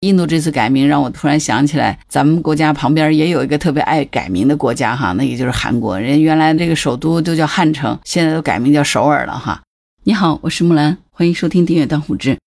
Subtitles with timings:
[0.00, 5.98] 印度这次改名让我突然想起来，咱们国家旁边也有一个特别爱改名的国家哈，那也就是韩国。
[5.98, 9.60] 人原来这个首都都叫汉城，现在都改名叫首尔了哈。
[10.04, 12.38] 你好，我是木兰，欢迎收听订阅当户志。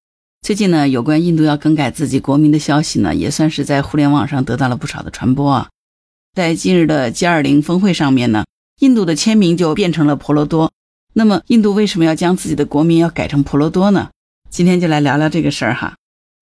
[0.41, 5.67] 最近呢，有关印度要更改自己国名的消息呢，也算是在互联网上得到了不少的传播啊。
[6.33, 8.45] 在今日的 G20 峰会上面呢，
[8.79, 10.71] 印度的签名就变成了婆罗多。
[11.11, 14.07] 那么，印度为什么要将自己的国名要改成婆罗多呢？
[14.49, 15.95] 今天就来聊聊这个事儿哈。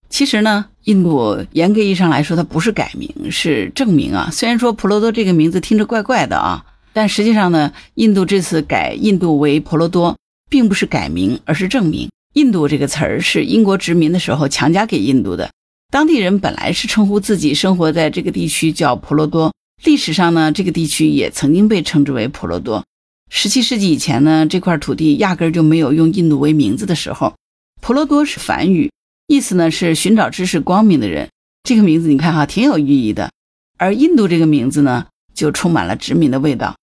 [0.09, 4.29] 其实呢，印度严格意义上来说，它不是改名，是正名啊。
[4.31, 10.17] 虽然说婆罗多这个名字听着怪怪的啊，但实际上呢，印度这次改印度为婆罗多，
[10.49, 12.09] 并不是改名，而是正名。
[12.33, 15.51] 印度这个词儿是英国殖民的时候强加给印度的，
[15.91, 19.53] 当地人本来是称呼自己生活在这个地区叫婆罗多。
[19.83, 22.83] 历史上呢，这个地区也曾经被称之为婆罗多。
[23.29, 27.33] 十七世纪以前呢，这块土地压根就没有用印度为名字的时候。
[27.79, 28.91] 婆罗多是梵语。
[29.29, 31.29] 意思呢是寻找知识光明的人，
[31.61, 33.29] 这个名字你看哈挺有寓意的。
[33.77, 35.05] 而印度这个名字呢，
[35.35, 36.75] 就充满了殖民的味道。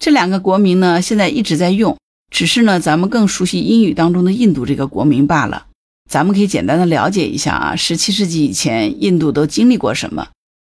[0.00, 1.96] 这两个国名呢，现在一直在用，
[2.28, 5.66] 只是呢咱们更熟悉英语当中的印度这个国名罢了。
[6.10, 10.26] 咱们可以简单的了解一下啊，十七世纪以前印度都经历过什么？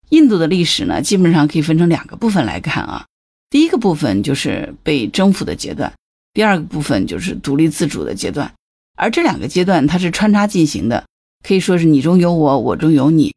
[0.09, 3.05] 印度的历史呢，基本上可以分成两个部分来看啊。
[3.49, 5.91] 第一个部分就是被征服的阶段，
[6.35, 8.53] 第二个部分就是独立自主的阶段。
[8.95, 11.03] 而这两个阶段它是穿插进行的。
[11.47, 13.31] 可以说是你中有我，我中有你。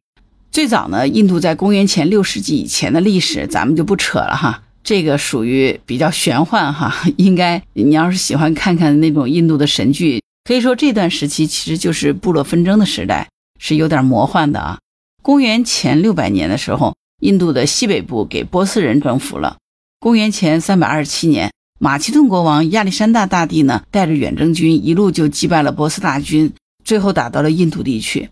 [0.51, 6.91] 最早呢，印度在公元前六世纪以前的历史，咱们就不扯了哈，这个属于比较玄幻哈。
[7.17, 14.79] 应该你要是喜欢看看那种印度的神剧，可以说这段时期其实就是部落纷争的时代，是有点魔幻的啊。
[15.21, 19.57] 公元前六百年的时候，印度的西北部给波斯人征服了。
[19.99, 26.51] 公元前三百二十七年，马其顿国王亚历山大大帝呢，带着远征军一路就击败了波斯大军。
[26.83, 28.29] 最后打到了印度地区，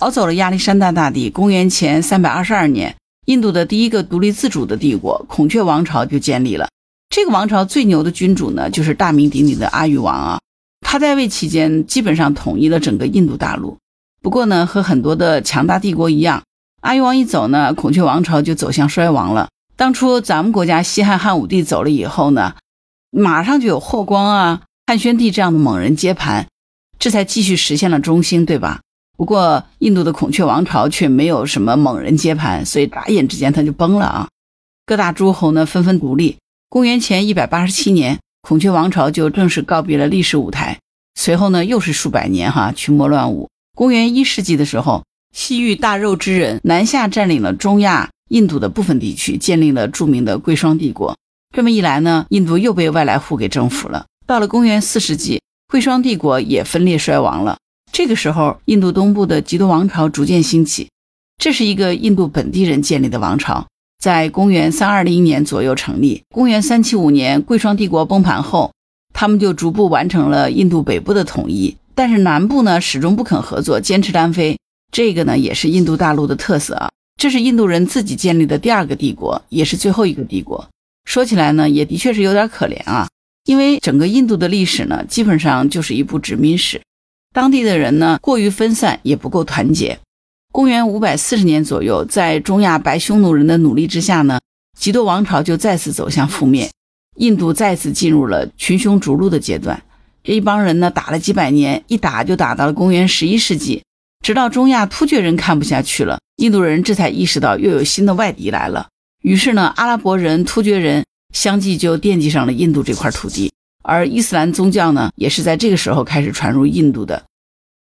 [0.00, 1.28] 熬走了亚历山大大帝。
[1.28, 2.96] 公元前三百二十二年，
[3.26, 6.68] 印度的第一个独立自主的帝国——孔雀王朝就建立了。
[7.10, 10.38] 这个王朝最牛的君主呢，就是大名鼎鼎的阿育王啊。
[10.80, 13.76] 他在位期间，基本上统一了整个印度大陆。
[14.22, 16.42] 不过呢，和很多的强大帝国一样，
[16.80, 19.48] 阿育王一走呢，孔雀王朝就走向衰亡了。
[19.76, 22.54] 当初咱们国家西汉汉武帝走了以后呢，
[23.10, 26.46] 马上就有霍光啊、汉宣帝这样的猛人接盘。
[26.98, 28.80] 这才继续实现了中兴，对吧？
[29.16, 34.28] 不过印度的孔雀王朝却没有什么猛人接盘，所以眨眼之间它就崩了啊！
[34.86, 36.36] 各大诸侯呢纷纷独立。
[36.68, 40.78] 公元前一百八十七年，孔雀王朝就正式告别了历史舞台。
[41.14, 43.48] 随后呢，又是数百年哈群魔乱舞。
[43.76, 45.04] 公元一世纪的时候，
[45.34, 51.16] 西域大肉之人南下占领了中亚印度的部分地区，建立了著名的贵霜帝国。
[51.54, 54.06] 这么一来呢，印度又被外来户给征服了。
[54.26, 55.40] 到了公元四世纪。
[55.70, 57.58] 贵霜帝国也分裂衰亡了。
[57.92, 60.88] 这个时候，印度东部的吉多王朝逐渐兴起。
[61.36, 63.66] 这是一个印度本地人建立的王朝，
[63.98, 66.22] 在公元三二零年左右成立。
[66.30, 68.72] 公元三七五年，贵霜帝国崩盘后，
[69.12, 71.76] 他们就逐步完成了印度北部的统一。
[71.94, 74.56] 但是南部呢，始终不肯合作，坚持单飞。
[74.90, 76.88] 这个呢，也是印度大陆的特色啊。
[77.20, 80.66] 这是印度人自己建立的第二个帝国，也是最后一个帝国。
[81.04, 83.06] 说起来呢，也的确是有点可怜啊。
[83.48, 86.82] 因为整个印度的历史呢，基本上就是一部殖民史，
[87.32, 89.98] 当地的人呢过于分散，也不够团结。
[90.52, 94.38] 公元五百四十年左右，在中亚白匈奴人的努力之下呢，
[94.78, 96.70] 吉多王朝就再次走向覆灭，
[97.16, 99.82] 印度再次进入了群雄逐鹿的阶段。
[100.22, 103.82] 这一帮人呢，打了几百年，一打就打到了公元十一世纪，
[104.22, 108.88] 直到中亚突厥人看不下去了，印度人这才意识到又有新的外敌来了。
[109.22, 111.02] 于是呢，阿拉伯人、突厥人。
[111.32, 113.52] 相继就惦记上了印度这块土地，
[113.82, 117.24] 而伊斯兰宗教呢，也是在这个时候开始传入印度的。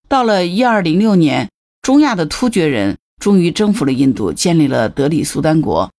[0.08, 1.50] 到了一二零六年，
[1.82, 5.90] 中亚的突厥人终于征服了印度，建立了德里苏丹国。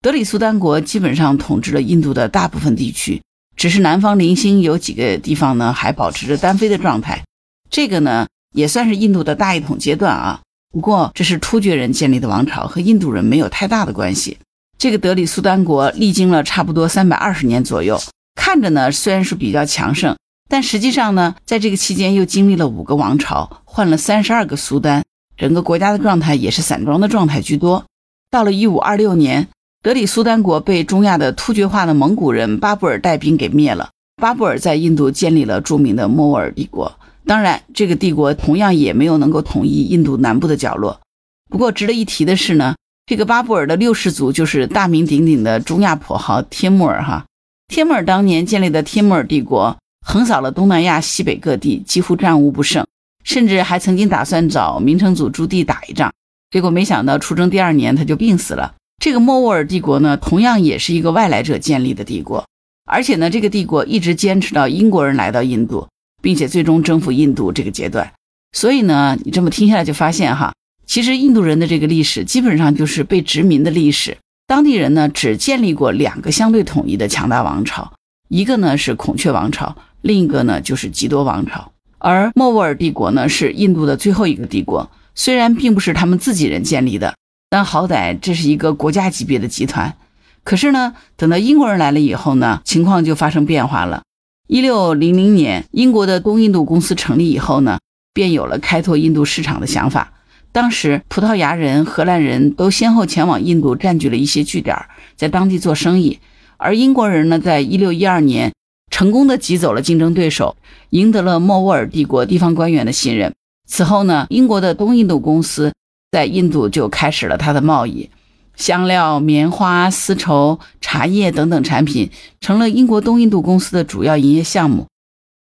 [0.00, 3.22] 德里苏丹国基本上统治了印度的大部分地区，
[3.56, 7.22] 只是南方零星有几个地方呢，还保持着单飞的状态。
[7.70, 10.40] 这个呢，也算是印度的大一统阶段啊。
[10.72, 14.38] 不过，这是突厥人建立的王朝，和印度人没有太大的关系。
[14.82, 18.00] 这个德里苏丹国历经了差不多三百二十年左右，
[18.34, 20.16] 看着呢虽然是比较强盛，
[20.48, 25.04] 但实际上呢，在这个期间又经历了五个王朝，换了三十二个苏丹，
[25.36, 27.84] 整个国家的状态也是散装的状态居多。
[28.28, 29.46] 到了一五二六年，
[29.84, 33.90] 德里苏丹国被中亚的突厥化的蒙古人巴布尔带兵给灭了。
[34.20, 41.00] 巴布尔在印度建立了著名的莫卧儿帝国，当然，这个帝国同样也没有能够统一印度南部的角落。
[41.48, 42.74] 不过值得一提的是呢。
[43.04, 47.24] 这个巴布尔的六世祖就是大名鼎鼎的中亚跛豪帖木儿哈。
[47.66, 49.76] 帖木儿当年建立的帖木儿帝国，
[50.06, 52.86] 横扫了东南亚西北各地，几乎战无不胜，
[53.24, 56.12] 甚至还曾经打算找明成祖朱棣打一仗。
[56.50, 58.74] 结果没想到出征第二年他就病死了。
[59.02, 62.46] 这个莫卧儿帝国呢，同样也是一个外来者建立的帝国，
[62.84, 65.88] 而且呢，这个帝国一直坚持到英国人来到印度，
[66.22, 68.12] 并且最终征服印度这个阶段。
[68.52, 70.52] 所以呢，你这么听下来就发现哈，
[70.92, 74.18] 其实印度人的这个历史基本上就是被殖民的历史。
[74.46, 77.94] 当地人呢，只建立过两个相对统一的强大王朝，
[78.28, 81.72] 一个呢是孔雀王朝，另一个呢就是吉多王朝。
[81.96, 84.90] 而莫卧儿帝国呢，是印度的最后一个帝国。
[85.14, 87.14] 虽然并不是他们自己人建立的，
[87.48, 89.96] 但好歹这是一个国家级别的集团。
[90.44, 94.02] 可是呢，等到英国人来了以后呢，情况就发生变化了。
[94.46, 97.78] 一六零零年，英国的东印度公司成立以后呢，
[98.12, 100.12] 便有了开拓印度市场的想法。
[100.52, 104.76] 当时，葡萄牙人、荷兰人都先后前往印度，占据了一些据点，
[105.16, 106.20] 在当地做生意。
[106.58, 108.52] 而英国人呢，在一六一二年
[108.90, 110.54] 成功的挤走了竞争对手，
[110.90, 113.32] 赢得了莫卧儿帝国地方官员的信任。
[113.66, 115.72] 此后呢，英国的东印度公司
[116.10, 118.10] 在印度就开始了它的贸易，
[118.54, 122.10] 香料、棉花、丝绸、茶叶等等产品
[122.42, 124.86] 成了英国东印度公司的主要营业项目。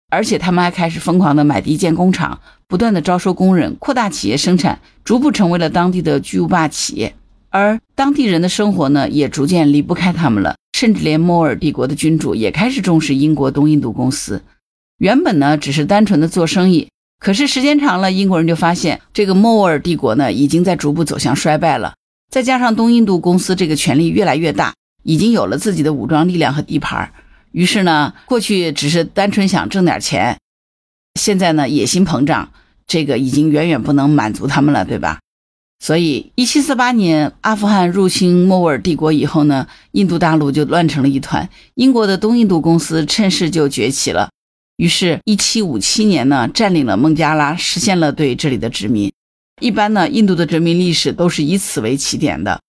[0.09, 7.13] 而且他们还开始疯狂的买地建工厂，不断的招收工人，扩大企业生产，逐步成为了当地的巨无霸企业。
[7.51, 14.43] 而当地人的生活呢，也逐渐离不开他们了，甚至连莫尔帝国的君主也开始重视英国东印度公司。
[14.99, 16.89] 原本呢，只是单纯的做生意，
[17.19, 21.93] 可是时间长了，英国人就发现这个莫尔帝国呢，已经在逐步走向衰败了。
[22.29, 24.73] 再加上东印度公司这个权力越来越大，
[25.03, 27.11] 已经有了自己的武装力量和地盘儿。
[27.51, 30.37] 于是呢，过去只是单纯想挣点钱，
[31.19, 32.51] 现在呢野心膨胀，
[32.85, 35.19] 这个已经远远不能满足他们了，对吧？
[35.79, 44.29] 所以，一七四八年阿富汗入侵莫卧儿帝国以后呢，印度大陆就乱成了一团，英国的东印度公司趁势就崛起了。
[44.77, 49.11] 于是，一七五七年呢，占领了孟加拉，实现了对这里的殖民。
[49.61, 52.61] 一般呢，印度的殖民历史都是以此为起点的。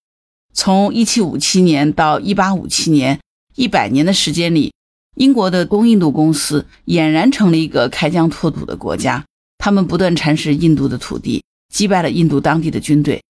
[0.54, 3.18] 从一七五七年到一八五七年。
[3.54, 4.72] 一百年的时间里，
[5.16, 9.24] 英国的东印度公司俨然成了一个开疆拓土的国家。
[9.58, 11.42] 他们不断蚕食印度的土地，
[11.72, 13.22] 击败了印度当地的军队。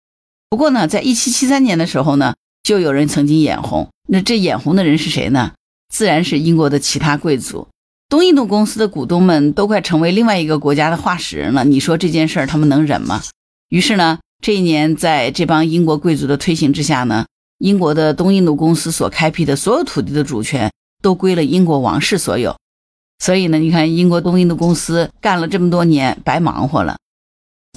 [0.48, 3.88] 不过呢，在一七七三年的时候呢，就有人曾经眼红。
[4.08, 5.52] 那这眼红的人是谁呢？
[5.92, 7.66] 自然是英国的其他贵族。
[8.08, 11.64] 东印度公司的股东们都快成为另外一个国家的化石人了。
[11.64, 13.22] 你说这件事儿他们能忍吗？
[13.68, 17.26] 于是呢，这一年在这帮英国贵族的推行之下呢。
[17.60, 20.72] 英国的东印度公司所开辟的所有土地的主权
[21.02, 22.56] 都归了英国王室所有，
[23.18, 26.96] 所以呢，你看英国东印度公司干了这么多年，白忙活了。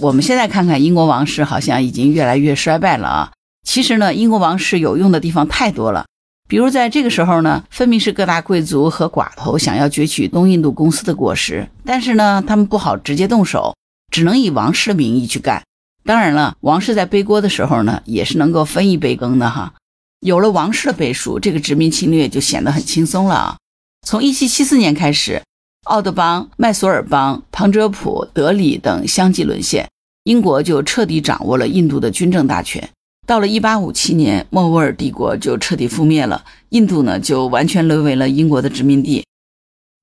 [0.02, 3.32] 我们现在看看英国王室，好像已经越来越衰败了啊。
[3.68, 6.06] 其实呢，英国王室有用的地方太多了，
[6.48, 13.76] 比如在这个时候呢，分明是各大贵族和寡头想要攫取东印度公司的果实，但是呢，他们不好直接动手，
[14.10, 15.62] 只能以王室的名义去干。
[16.06, 19.74] 当然了，王室在背锅的时候呢，也是能够分一杯羹的哈。
[20.20, 23.58] 有了王室的背书，这个殖民侵略就显得很轻松了啊。
[24.06, 25.42] 从1774年开始，
[25.86, 29.90] 奥德邦、麦索尔邦、旁遮普、德里等相继沦陷，
[30.24, 32.90] 英国就彻底掌握了印度的军政大权。
[33.26, 39.24] 到了1857年，莫卧儿帝国就彻底覆灭了，印度呢就完全沦为了英国的殖民地。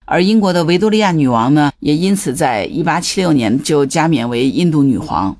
[0.07, 5.37] 而英国的维多利亚女王呢，也因此在1876年就加冕为印度女皇。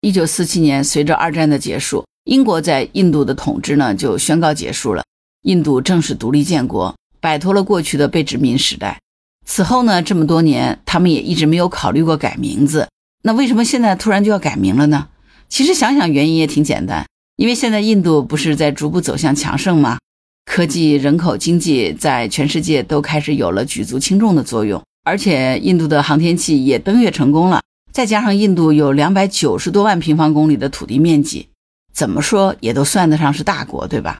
[0.00, 5.02] 一九四七年，随着二战的结束，英国在印度的统治呢就宣告结束了，
[5.42, 9.00] 印度正式独立建国，摆脱了过去的被殖民时代。
[9.44, 12.86] 此后呢，这么多年，他们也一直没有考虑过改名字。
[13.24, 15.08] 那为什么现在突然就要改名了呢？
[15.48, 19.98] 其实想想原因也挺简单，因为现在印度不是在逐步走向强盛吗？
[20.44, 27.60] 科技、人口、经济在全世界都开始有了举足轻重的作用，而且印度的航天器也登月成功了。
[27.92, 31.48] 再加上印度有两百九十多万平方公里的土地面积，
[31.92, 34.18] 怎么说也都算得上是大国，对吧？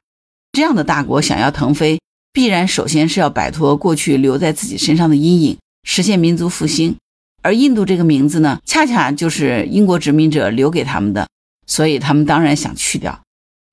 [0.52, 2.00] 这样的大国想要腾飞，
[2.32, 6.96] 必然首先是要摆脱过去留在自己身上的阴影，实现民族复兴。
[7.42, 11.28] 而印度这个名字呢，恰恰就是英国殖民者留给他们的，
[11.66, 13.20] 所以他们当然想去掉。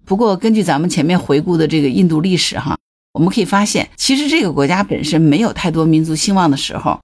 [0.06, 2.78] 不过，根据咱们前面回顾的这个印度历史，哈，
[3.14, 7.00] 我们可以发现，其实这个国家本身没有太多民族兴旺的时候。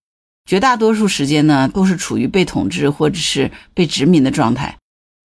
[0.52, 4.76] 绝大多数时间呢，都是处于被统治或者是被殖民的状态，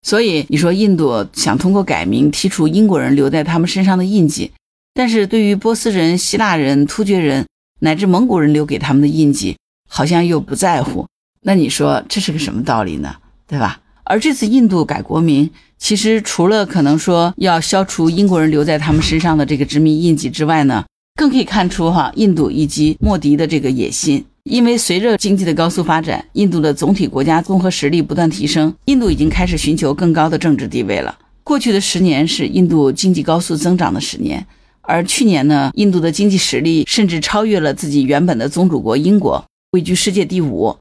[0.02, 4.52] 所以你说印度想通过改名剔除英国人留在他们身上的印记，
[4.94, 7.44] 但是对于波斯人、希腊人、突厥人
[7.80, 9.56] 乃至蒙古人留给他们的印记，
[9.90, 11.04] 好像又不在乎。
[11.42, 13.16] 那你说这是个什么道理呢？
[13.48, 13.80] 对吧？
[14.04, 20.84] 而这次印度改国名，其实除了可能说要消除英国人留在他们身上的这个殖民印记之外呢，
[21.16, 24.24] 更可以看出哈印度以及莫迪的这个野心。
[24.48, 31.18] 因为随着经济的高速发展，印度的总体国家综合实力不断提升，印度已经开始寻求更高的政治地位了。
[31.42, 34.46] 过去的十年是印度经济高速增长的十年，
[34.82, 40.76] 而去年呢，印度的经济实力甚至超越了自己原本的宗主国英国，位居世界第五。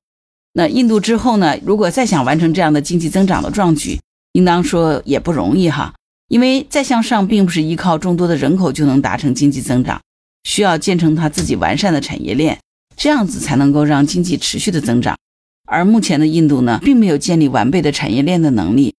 [0.54, 4.00] 那印度之后呢，如果再想完成这样的经济增长的壮举，
[4.34, 5.92] 应当说也不容易哈。
[6.28, 10.00] 因为再向上并不是依靠众多的人口就能达成经济增长，
[10.44, 12.60] 需要建成他自己完善的产业链。
[12.96, 15.18] 这样子才能够让经济持续的增长，
[15.68, 18.94] 而目前的印度呢，并没有建立完备的产业链的能力。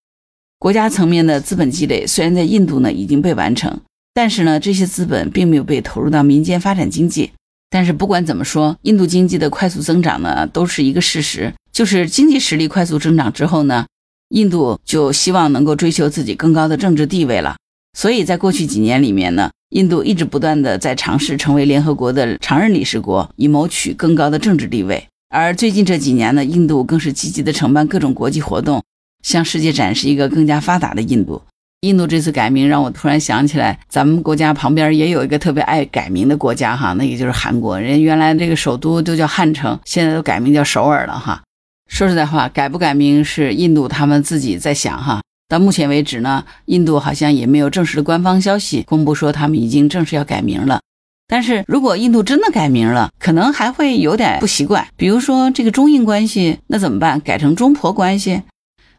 [0.58, 3.80] 国家层面的资本积累虽然在印度呢已经被完成，
[4.14, 7.32] 但是呢，这些资本并没有被投入到民间发展经济。
[7.70, 11.52] 但是不管怎么说，印度经济的快速增长呢，都是一个事实。
[11.72, 13.86] 就是经济实力快速增长之后呢，
[14.30, 17.56] 印度就希望能够追求自己更高的政治地位了。
[17.98, 19.50] 所以在过去几年里面呢。
[19.70, 25.04] 印度一直不断的在尝试成为联合国的常任理事国，以谋取更高的政治地位。
[25.28, 28.82] 而最近这几年呢，印度更是积极的承办各种国际活动，
[29.22, 31.42] 向世界展示一个更加发达的印度。
[31.80, 37.78] 印度这次改名，让我突然想起来，咱们国家旁边也有一个特别爱改名的国家哈，那也就是韩国。
[37.78, 41.42] 人原来这个首都就叫汉城，现在都改名叫首尔了哈。
[41.88, 45.20] 说实在话，改不改名是印度他们自己在想哈。
[45.48, 50.80] 到目前为止呢，印度好像也没有正式的官方消息公布说他们已经正式要改名了。
[51.28, 54.86] 但是如果印度真的改名了，可能还会有点不习惯。
[54.96, 57.20] 比如说这个中印关系，那怎么办？
[57.20, 58.42] 改成中婆关系？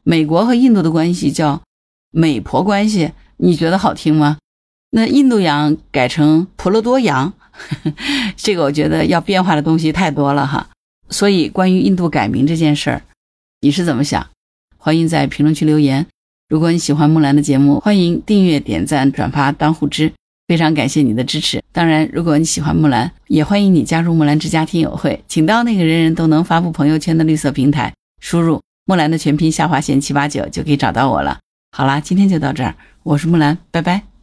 [0.03, 1.61] 美国和印度的关系叫
[2.11, 4.37] 美婆关系，你觉得好听吗？
[4.91, 7.33] 那印度洋改成婆罗多洋，
[8.37, 10.69] 这个我觉得要变化的东西太多了哈。
[11.09, 13.01] 所以关于印度改名这件事儿，
[13.61, 14.27] 你是怎么想？
[14.77, 16.07] 欢迎在评论区留言。
[16.49, 20.09] 如果你喜欢木兰的节目，欢迎订阅、点赞、转发、当护知，
[20.47, 21.61] 非常感谢你的支持。
[21.73, 31.37] 当然，如果你喜欢木兰，也欢迎你加入木兰之家听友会，请到那个人人都能发布朋友圈的绿色平台，输入木兰的全拼下划线七八九就可以找到我了。
[31.75, 34.16] 好啦，今天就到这儿，我是木兰，拜拜。